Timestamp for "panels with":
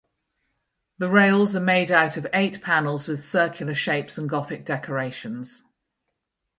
2.63-3.23